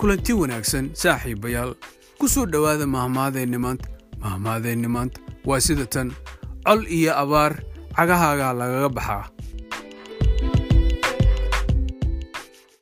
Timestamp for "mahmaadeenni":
2.86-3.58, 4.22-4.88